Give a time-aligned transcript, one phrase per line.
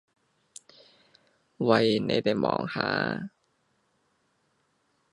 [1.57, 3.29] 喂你哋望下！